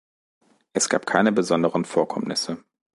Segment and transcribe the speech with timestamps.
[0.73, 2.63] Es gab keine besonderen Vorkommnisse.